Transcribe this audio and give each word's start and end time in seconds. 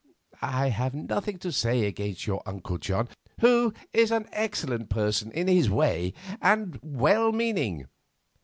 I 0.41 0.69
have 0.69 0.95
nothing 0.95 1.37
to 1.37 1.51
say 1.51 1.85
against 1.85 2.25
your 2.25 2.41
uncle 2.47 2.79
John, 2.79 3.07
who 3.39 3.71
is 3.93 4.09
an 4.09 4.27
excellent 4.31 4.89
person 4.89 5.31
in 5.31 5.47
his 5.47 5.69
way, 5.69 6.15
and 6.41 6.79
well 6.81 7.31
meaning. 7.31 7.85